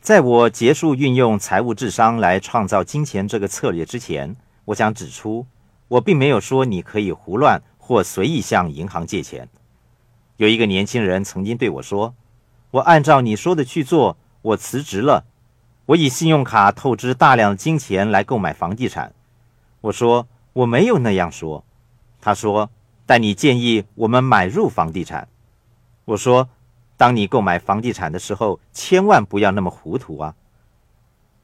[0.00, 4.34] 在我结束运用财务智商来创造金钱这个策略之前，
[4.64, 5.46] 我想指出，
[5.88, 9.46] 我并没有说你可以胡乱或随意向银行借钱。
[10.38, 12.14] 有一个年轻人曾经对我说
[12.72, 15.26] ：“我按照你说的去做，我辞职了，
[15.84, 19.12] 我以信用卡透支大量金钱来购买房地产。”
[19.82, 21.62] 我说：“我没有那样说。”
[22.22, 22.70] 他说
[23.04, 25.28] ：“但你建议我们买入房地产。”
[26.06, 26.48] 我说。
[27.00, 30.34] 当你购买房地产的时候，千万不要那么糊涂啊！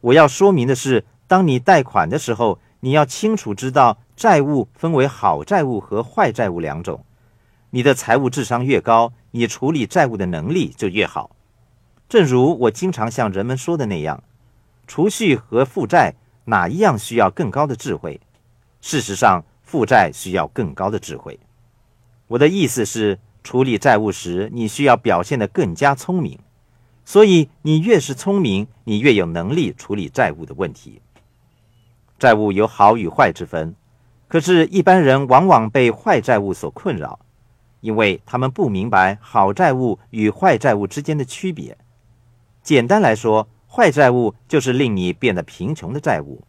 [0.00, 7.04] 我要说明的是，当你贷款的时候，你要清楚知道，债务分为好债务和坏债务两种。
[7.68, 11.36] 你的财务智商越高，你处理债务的能力就越好。
[12.08, 14.24] 正如我经常向人们说的那样，
[14.86, 16.14] 储蓄和负债
[16.46, 18.18] 哪一样需要更高的智慧？
[18.80, 21.38] 事实上，负债需要更高的智慧。
[22.28, 23.18] 我的意思是。
[23.42, 26.38] 处理债务时，你需要表现得更加聪明，
[27.04, 31.02] 所以你越是聪明，你越有能力处理债务的问题。
[32.18, 33.74] 债务有好与坏之分，
[34.28, 37.18] 可是，一般人往往被坏债务所困扰，
[37.80, 41.76] 因为他们不明白好债务与坏债务之间的区别。
[42.62, 46.44] 简单来说，坏债务就是令你变得贫穷的债务，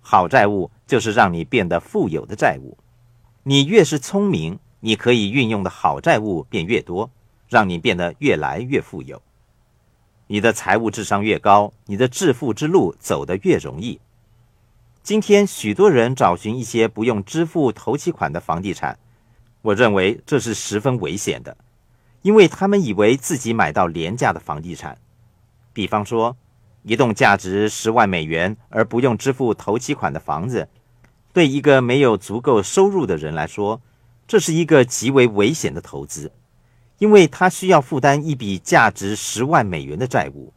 [0.00, 2.78] 好债务就是让你变得富有的债务。
[3.42, 4.60] 你越是聪明。
[4.86, 7.10] 你可以运用的好债务便越多，
[7.48, 9.20] 让你变得越来越富有。
[10.28, 13.98] 你的财务智商越高，你的致富之路走得越容易。
[15.02, 18.96] 今天许多人找寻一些不用支付头期款的房地产，
[19.62, 21.56] 我认为这是十分危险的，
[22.22, 24.96] 因为他们以为自己买到廉价的房地产。
[25.72, 26.36] 比方说，
[26.84, 30.68] 一栋价值十万美元而不用支付头期款的房子，
[31.32, 33.80] 对一个没有足够收入的人来说。
[34.26, 36.32] 这是一个极为危险的投资，
[36.98, 40.52] 因为他需要负担一笔价值十万美元的债务。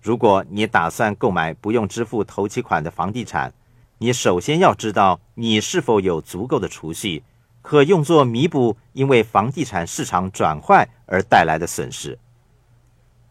[0.00, 3.52] 如果你打算购买不用支付头期款的房地产，
[3.98, 7.22] 你首先要知道你是否有足够的储蓄，
[7.62, 12.18] 可用作弥补因为房地产市场转坏而带来的损失。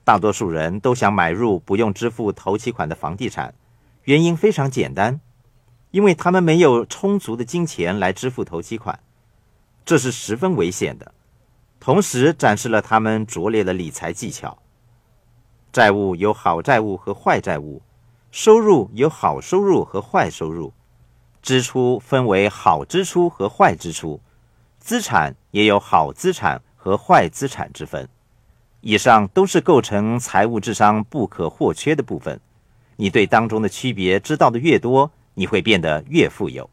[0.04, 3.54] 大多数人都想买入不用支付头期款的房地产，
[4.04, 5.20] 原因非常简单，
[5.92, 8.98] 因为他们没有充足的金钱来支付头期款。
[9.88, 11.14] 这是十分危险的，
[11.80, 14.58] 同时展示了他们拙劣的理财技巧。
[15.72, 17.82] 债务有好债务和坏债务，
[18.30, 20.74] 收入有好收入和坏收入，
[21.42, 24.20] 支出分为好支出和坏支出，
[24.78, 28.10] 资产也有好资产和坏资产之分。
[28.82, 32.38] 以上都是构成财务智商不可或缺的部分。
[32.98, 36.70] 你对当中的区别知道的越多，你会变得越富有。